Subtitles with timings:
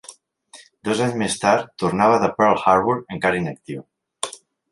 [0.87, 3.87] Dos anys més tard, tornava de Pearl Harbor encara inactiu.